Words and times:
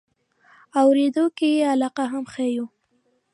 اورېدو 0.81 1.25
کې 1.37 1.47
یې 1.55 1.63
علاقه 1.73 2.03
هم 2.11 2.23
ښیو. 2.33 2.65